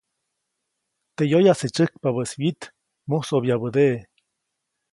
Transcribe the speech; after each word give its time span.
Teʼ 1.15 1.29
yoyase 1.31 1.67
tysäjkpabäʼis 1.71 2.33
wyit, 2.39 2.61
musobyabädeʼe. 3.07 3.99